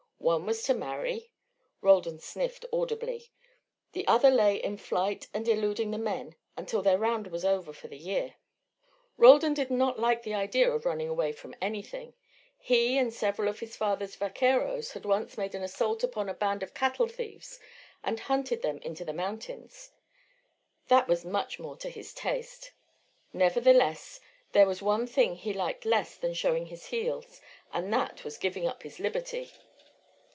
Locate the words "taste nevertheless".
22.13-24.19